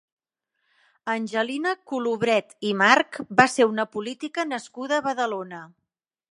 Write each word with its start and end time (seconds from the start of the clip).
Angelina 1.13 1.73
Colubret 1.91 2.57
i 2.71 2.73
March 2.81 3.21
va 3.43 3.47
ser 3.59 3.69
una 3.75 3.87
política 3.99 4.49
nascuda 4.55 4.99
a 5.01 5.07
Badalona. 5.13 5.65